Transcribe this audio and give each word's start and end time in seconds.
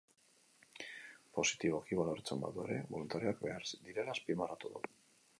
Positiboki 1.39 1.99
baloratzen 1.99 2.41
badu 2.45 2.63
ere, 2.63 2.77
boluntarioak 2.93 3.43
behar 3.43 3.67
direla 3.91 4.15
azpimarratu 4.15 4.73
du. 4.77 4.83